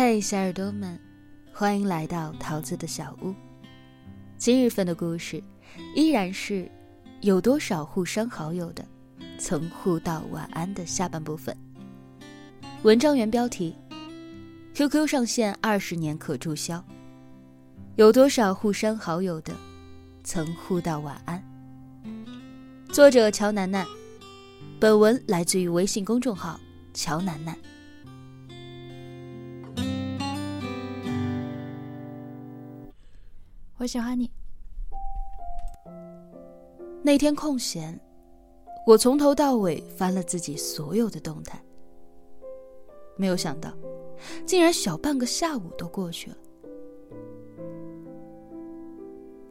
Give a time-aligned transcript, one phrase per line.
[0.00, 0.96] 嘿，小耳朵们，
[1.52, 3.34] 欢迎来到桃子的小屋。
[4.36, 5.42] 今日份的故事
[5.92, 6.70] 依然是
[7.20, 8.84] 有多少互删好友的，
[9.40, 11.52] 曾互道晚安的下半部分。
[12.84, 13.74] 文章原标题
[14.72, 16.80] ：QQ 上线二十年可注销，
[17.96, 19.52] 有多少互删好友的，
[20.22, 21.42] 曾互道晚安。
[22.92, 23.84] 作者：乔楠楠。
[24.78, 26.60] 本文来自于微信公众号
[26.94, 27.58] “乔楠楠”。
[33.78, 34.30] 我喜欢你。
[37.00, 37.98] 那天空闲，
[38.84, 41.62] 我从头到尾翻了自己所有的动态，
[43.16, 43.72] 没有想到，
[44.44, 46.36] 竟然小半个下午都过去了。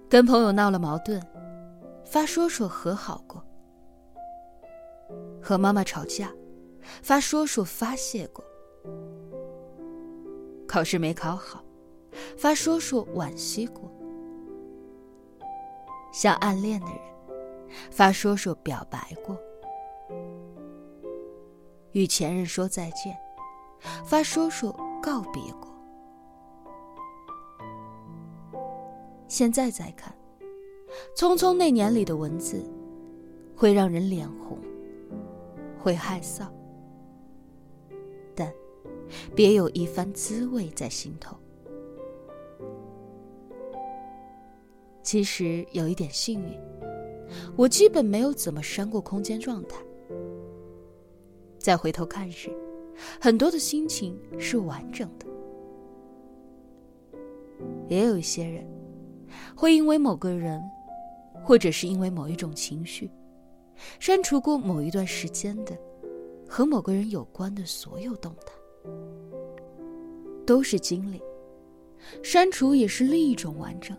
[0.09, 1.21] 跟朋友闹了矛盾，
[2.05, 3.41] 发说说和好过。
[5.41, 6.29] 和妈妈吵架，
[7.01, 8.43] 发说说发泄过；
[10.67, 11.63] 考试没考好，
[12.37, 13.89] 发说说惋惜过；
[16.17, 16.97] 向暗恋的人，
[17.91, 19.35] 发说说表白过；
[21.91, 23.15] 与前任说再见，
[24.03, 25.71] 发说说告别过。
[29.27, 30.11] 现在再看，
[31.15, 32.67] 《匆匆那年》里的文字，
[33.55, 34.57] 会让人脸红。
[35.79, 36.47] 会害臊，
[38.35, 38.51] 但
[39.35, 41.37] 别有一番滋味在心头。
[45.07, 46.59] 其实有一点幸运，
[47.55, 49.77] 我基本没有怎么删过空间状态。
[51.57, 52.51] 再回头看时，
[53.17, 55.25] 很多的心情是完整的。
[57.87, 58.67] 也有一些人，
[59.55, 60.61] 会因为某个人，
[61.41, 63.09] 或者是因为某一种情绪。
[64.01, 65.73] 删除过某一段时间的
[66.49, 68.51] 和某个人有关的所有动态，
[70.45, 71.21] 都是经历。
[72.21, 73.97] 删除也是另一种完整。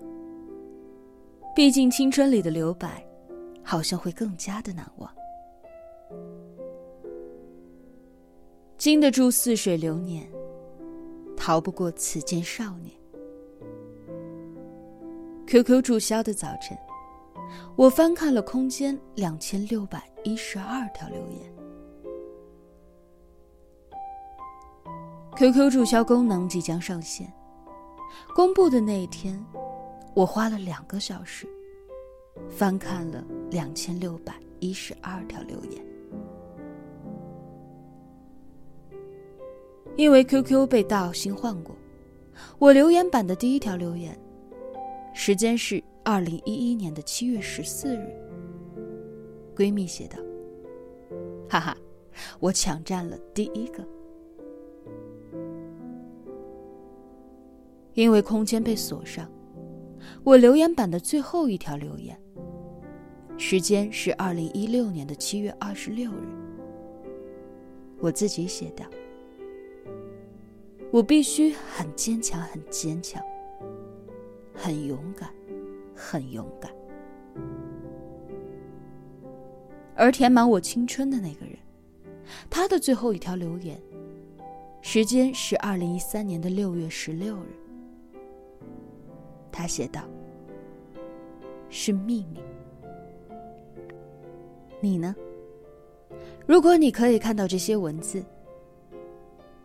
[1.59, 3.05] 毕竟青春里的留白，
[3.65, 5.13] 好像会更加的难忘。
[8.77, 10.25] 经得住似水流年，
[11.37, 12.95] 逃不过此间少年。
[15.49, 16.79] QQ 注销的早晨。
[17.75, 21.53] 我翻看了空间两千六百一十二条留言。
[25.35, 27.29] QQ 注销功能即将上线，
[28.33, 29.45] 公布的那一天，
[30.19, 31.47] 我花了两个小时，
[32.51, 35.81] 翻看了两千六百一十二条留言。
[39.95, 41.73] 因为 QQ 被盗新换过，
[42.59, 44.19] 我留言板的第一条留言，
[45.15, 45.81] 时间是。
[46.05, 48.09] 二零一一年的七月十四日，
[49.55, 50.17] 闺蜜写道
[51.47, 51.77] ：“哈哈，
[52.41, 53.87] 我抢占了第一个。
[57.93, 59.31] 因为空间被锁上，
[60.25, 62.19] 我留言板的最后一条留言，
[63.37, 66.29] 时间是二零一六年的七月二十六日。
[68.01, 68.85] 我自己写的：
[70.91, 73.23] 我必须很坚强，很坚强，
[74.55, 75.29] 很勇敢。”
[76.01, 76.71] 很勇敢，
[79.97, 81.59] 而填满我青春的那个人，
[82.49, 83.77] 他的最后一条留言，
[84.81, 87.49] 时间是二零一三年的六月十六日。
[89.59, 90.03] 他写道
[91.69, 92.41] ：“是秘密。”
[94.81, 95.13] 你呢？
[96.47, 98.25] 如果你可以看到这些文字，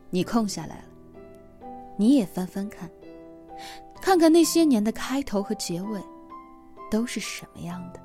[0.09, 0.85] 你空下来了，
[1.95, 2.89] 你也翻翻看，
[4.01, 6.01] 看看那些年的开头和结尾。
[6.91, 7.99] 都是什么样的？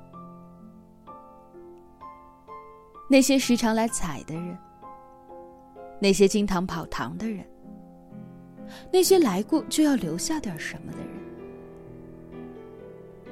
[3.07, 4.57] 那些时常来踩的人，
[5.99, 7.45] 那些经常跑堂的人，
[8.91, 11.18] 那些来过就要留下点什么的人，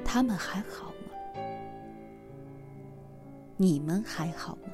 [0.07, 1.12] 他们还好吗？
[3.57, 4.69] 你们还好吗？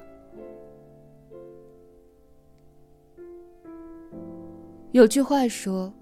[4.92, 5.92] 有句话说：“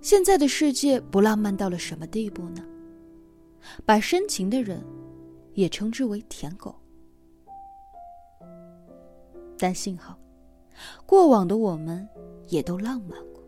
[0.00, 2.64] 现在的世界不浪漫到了什么地步呢？”
[3.84, 4.80] 把深情的人，
[5.54, 6.72] 也称之为舔狗。
[9.58, 10.16] 但幸好，
[11.04, 12.08] 过往的我们
[12.46, 13.42] 也都浪漫过，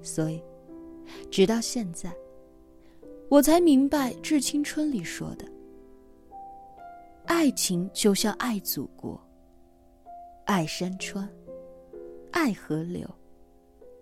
[0.00, 0.40] 所以，
[1.30, 2.12] 直到现在，
[3.28, 5.46] 我才明白《致青春》里说的
[7.26, 9.20] ：“爱情就像爱祖国，
[10.44, 11.28] 爱山川，
[12.30, 13.08] 爱河流，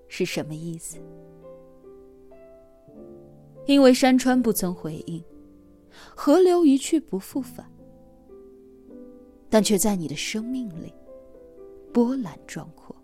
[0.09, 0.99] 是什么意思？”
[3.67, 5.23] 因为山川不曾回应，
[6.17, 7.71] 河流一去不复返，
[9.49, 10.93] 但却在你的生命里
[11.93, 12.97] 波澜壮阔。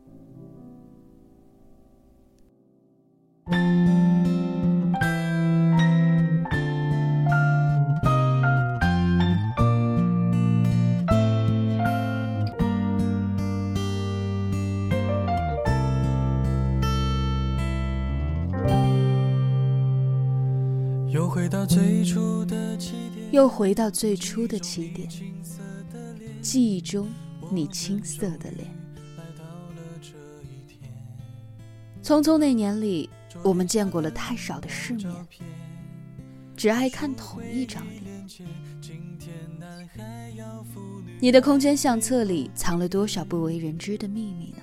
[23.36, 25.06] 又回到最初的起点。
[26.40, 27.12] 记忆中
[27.50, 28.66] 你青涩的脸。
[32.02, 33.10] 匆匆那年里，
[33.44, 35.12] 我们见过了太少的世面，
[36.56, 38.26] 只爱看同一张脸。
[41.20, 44.62] 你的空间相册里藏了多少不为人知的秘密呢？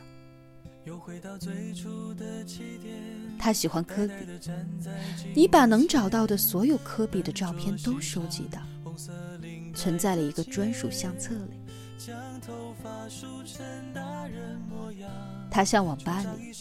[0.85, 2.95] 又回到最初的起点
[3.43, 4.13] 他喜欢科比，
[5.35, 8.61] 你把能找到的所有科比的照片都收集到，
[9.75, 11.59] 存在了一个专属相册里。
[15.51, 16.53] 他向往巴黎，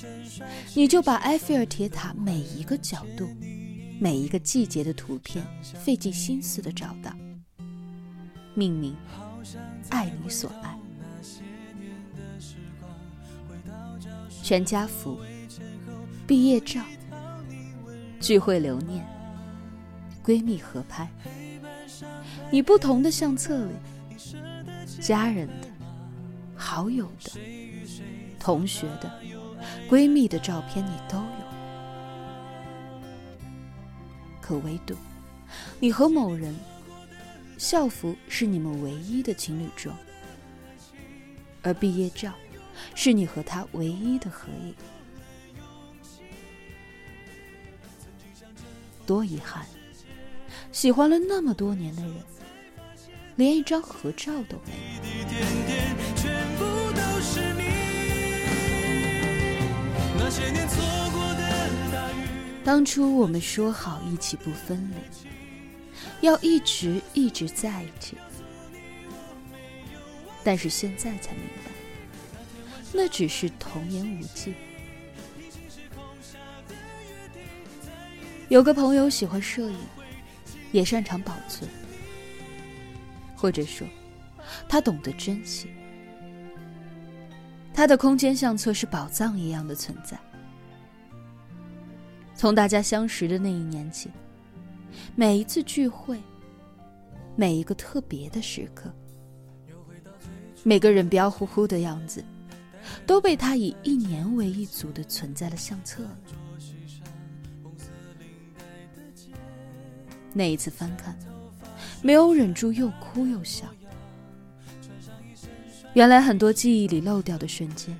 [0.74, 3.28] 你就把埃菲尔铁塔每一个角度、
[4.00, 7.14] 每一个季节的图片费尽心思的找到，
[8.54, 8.96] 命名
[9.88, 10.76] “爱你所爱”。
[14.42, 15.20] 全家福、
[16.32, 16.80] 毕业照、
[18.18, 19.06] 聚会留念、
[20.24, 21.06] 闺蜜合拍，
[22.50, 23.74] 你不同的相册里，
[24.98, 25.68] 家人的、
[26.56, 27.38] 好友的、
[28.40, 29.12] 同学的、
[29.90, 31.24] 闺蜜的照片你都有。
[34.40, 34.96] 可唯独，
[35.80, 36.56] 你和某人，
[37.58, 39.94] 校服是你们唯一的情侣装，
[41.60, 42.32] 而毕业照。
[42.94, 44.74] 是你和他唯一的合影，
[49.12, 49.66] 多遗憾！
[50.72, 52.14] 喜欢了那么多年的人，
[53.36, 55.02] 连一张合照都没有。
[62.64, 64.96] 当初我们说好一起不分离，
[66.26, 68.16] 要一直一直在一起，
[70.42, 71.70] 但是现在才明白。
[72.94, 74.54] 那只是童言无忌。
[78.52, 79.78] 有个朋友喜欢摄影，
[80.72, 81.66] 也擅长保存，
[83.34, 83.88] 或者说，
[84.68, 85.68] 他懂得珍惜。
[87.72, 90.18] 他的空间相册是宝藏一样的存在。
[92.34, 94.10] 从大家相识的那一年起，
[95.16, 96.20] 每一次聚会，
[97.34, 98.92] 每一个特别的时刻，
[100.62, 102.22] 每个人彪呼呼的样子。
[103.06, 106.34] 都被他以一年为一组的存在了相册里。
[110.32, 111.18] 那一次翻看，
[112.02, 113.66] 没有忍住又哭又笑。
[115.94, 117.96] 原来很多记忆里漏掉的瞬间，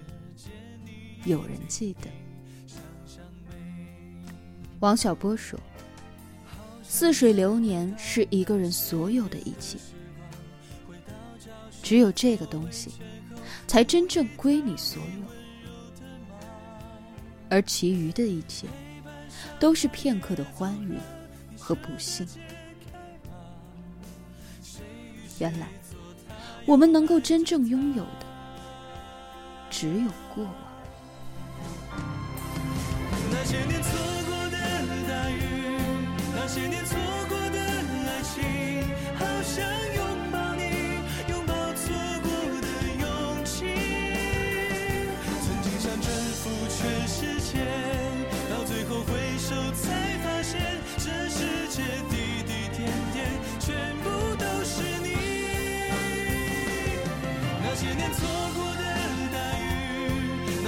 [1.25, 2.09] 有人记得。
[4.81, 5.59] 王小波说
[6.83, 9.79] ：“似水流年是一个人所有的一切，
[11.83, 12.93] 只有这个东西。”
[13.65, 16.05] 才真正归你所有，
[17.49, 18.67] 而其余的一切，
[19.59, 20.95] 都是片刻的欢愉
[21.73, 22.29] 和不幸。
[25.39, 25.67] 原来，
[26.67, 28.27] 我们能够真正拥有的，
[29.71, 30.55] 只有过往。
[33.31, 33.91] 那些年错
[34.27, 34.59] 过的
[35.09, 35.41] 大雨，
[36.35, 36.99] 那些年错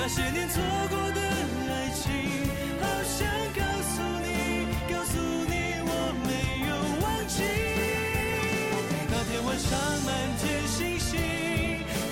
[0.06, 1.20] 那些年错过的
[1.72, 2.12] 爱情，
[2.78, 4.28] 好想告诉你，
[4.92, 5.90] 告诉你我
[6.28, 6.28] 没
[6.68, 7.40] 有忘记。
[9.08, 9.72] 那天晚上
[10.04, 11.16] 满天星星，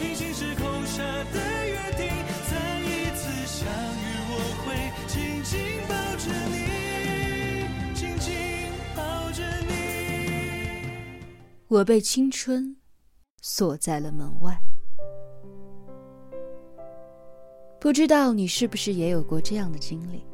[0.01, 1.03] 平行时空下
[1.35, 1.37] 的
[1.69, 2.09] 约定，
[2.49, 3.69] 再一次相
[4.01, 4.73] 遇，我会
[5.07, 5.53] 紧紧
[5.87, 8.33] 抱着你，紧紧
[8.97, 11.21] 抱着你。
[11.69, 12.79] 我被青春
[13.43, 14.59] 锁在了门外。
[17.93, 20.25] 不知道你是不是也有过这样的经历？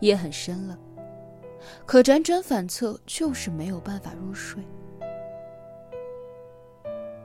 [0.00, 0.78] 夜很深了，
[1.86, 4.62] 可辗转反侧就是没有办法入睡。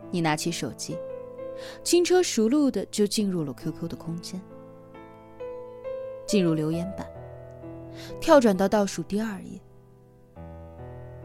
[0.10, 0.98] 你拿起手机，
[1.84, 4.40] 轻车熟路的就进入了 QQ 的空间，
[6.26, 7.06] 进入留言板，
[8.22, 9.60] 跳转到倒数第二页，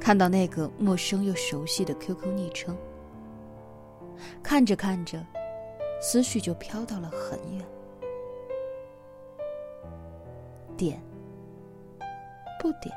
[0.01, 2.77] 看到那个陌生又熟悉的 QQ 昵称，
[4.43, 5.25] 看着看着。
[6.01, 7.65] 思绪就飘到了很远，
[10.77, 11.03] 点
[12.61, 12.95] 不点，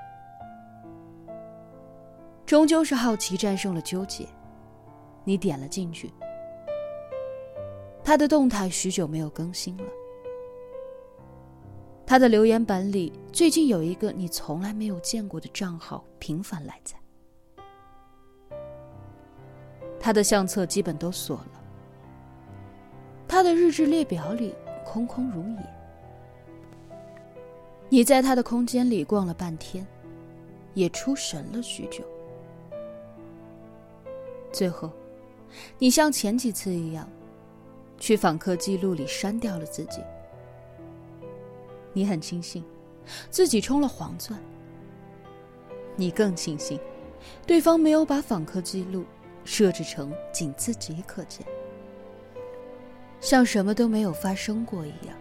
[2.45, 4.27] 终究是好奇战胜了纠结。
[5.23, 6.11] 你点了进去，
[8.03, 9.83] 他的动态许久没有更新了，
[12.05, 16.95] 他的留言板里最近有一个你从来没有见过的账号频繁来在。
[19.99, 21.60] 他的相册基本都锁了，
[23.41, 24.53] 他的日志列表里
[24.85, 25.65] 空空如也。
[27.89, 29.83] 你在他的空间里逛了半天，
[30.75, 32.03] 也出神了许久。
[34.51, 34.91] 最后，
[35.79, 37.09] 你像前几次一样，
[37.97, 40.03] 去访客记录里删掉了自己。
[41.93, 42.63] 你很庆幸，
[43.31, 44.39] 自己充了黄钻。
[45.95, 46.79] 你更庆幸，
[47.47, 49.03] 对方没有把访客记录
[49.43, 51.43] 设置成仅自己可见，
[53.21, 55.15] 像什么都没有发生过一样。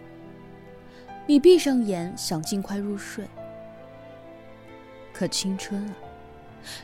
[1.27, 3.25] 你闭上眼，想尽快入睡，
[5.13, 5.95] 可青春啊，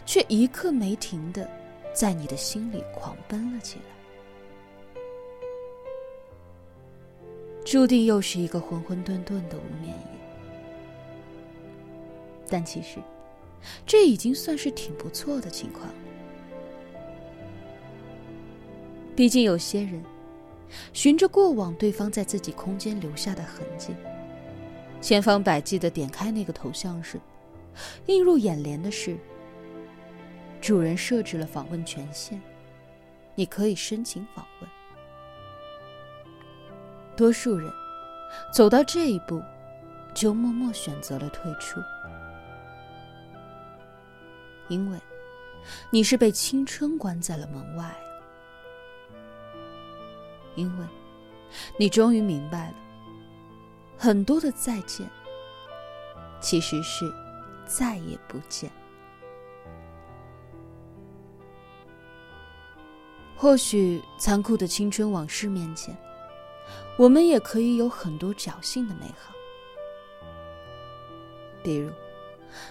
[0.06, 1.50] 却一刻没停的
[1.94, 3.84] 在你的心里狂奔了起来。
[7.66, 10.20] 注定又是一个浑浑沌沌的无眠夜，
[12.48, 13.00] 但其实，
[13.86, 15.90] 这已经算是挺不错的情况。
[19.14, 20.02] 毕竟有些人，
[20.94, 23.96] 循着过往对方在自己空间留下的痕迹，
[25.02, 27.20] 千方百计的点开那个头像时，
[28.08, 29.18] 映入眼帘的是，
[30.60, 32.40] 主人设置了访问权限，
[33.36, 34.70] 你可以申请访问。
[37.16, 37.72] 多数人
[38.54, 39.42] 走到这一步，
[40.14, 41.80] 就默默选择了退出，
[44.68, 45.00] 因为
[45.90, 47.96] 你是被青春关在了门外，
[50.58, 50.86] 因为
[51.78, 52.76] 你终于明白了，
[53.98, 55.10] 很多的再见
[56.42, 57.10] 其实是
[57.66, 58.70] 再也不见。
[63.38, 65.96] 或许残酷的青春往事面前。
[66.98, 69.32] 我们也可以有很多侥幸的美好，
[71.64, 71.92] 比如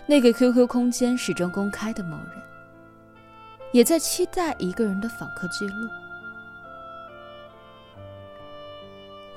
[0.05, 2.43] 那个 QQ 空间始终公开的某人，
[3.73, 5.89] 也在期待一个人的访客记录。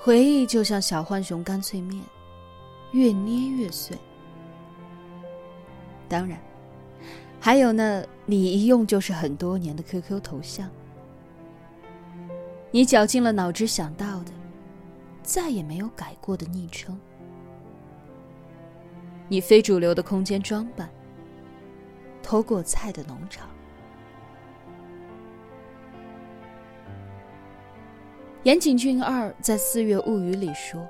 [0.01, 2.03] 回忆就像小浣熊干脆面，
[2.91, 3.97] 越捏越碎。
[6.07, 6.39] 当然，
[7.39, 10.69] 还有那你一用就是很多年的 QQ 头像，
[12.71, 14.31] 你绞尽了脑汁想到的。
[15.21, 16.99] 再也没有改过的昵称，
[19.27, 20.89] 你非主流的空间装扮，
[22.23, 23.47] 偷过菜的农场。
[28.43, 30.87] 岩井俊二在《四月物语》里说：“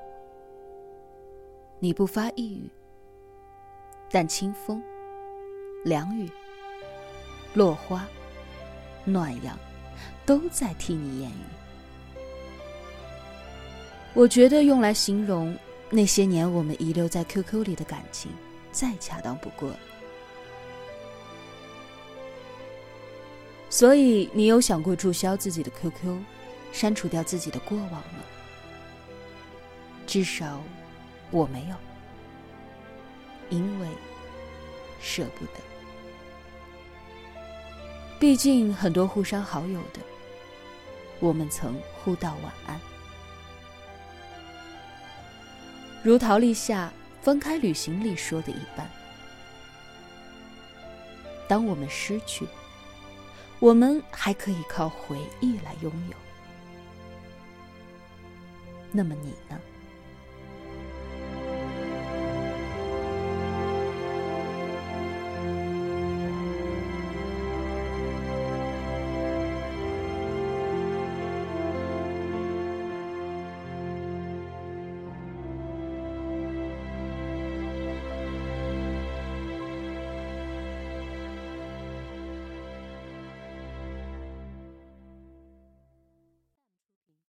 [1.81, 2.69] 你不发一语，
[4.11, 4.79] 但清风、
[5.83, 6.29] 凉雨、
[7.55, 8.07] 落花、
[9.03, 9.57] 暖阳，
[10.27, 11.43] 都在替你言语。”
[14.13, 15.57] 我觉得用来形容
[15.89, 18.31] 那些年我们遗留在 QQ 里的感情，
[18.71, 19.71] 再恰当不过。
[23.71, 26.19] 所以，你有想过注销自己的 QQ，
[26.71, 28.25] 删除掉自己的过往了？
[30.07, 30.61] 至少，
[31.31, 31.75] 我没有，
[33.49, 33.87] 因为
[34.99, 35.51] 舍不得。
[38.19, 39.99] 毕竟，很多互删好友的，
[41.19, 42.79] 我们曾互道晚安。
[46.03, 46.91] 如陶立夏
[47.23, 48.89] 《分开旅行》里说的一般，
[51.47, 52.47] 当我们失去，
[53.59, 56.28] 我们还可以靠回忆来拥有。
[58.91, 59.59] 那么你呢？